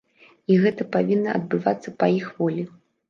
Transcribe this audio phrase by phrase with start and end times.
[0.53, 2.69] І гэта павінна адбывацца па іх волі.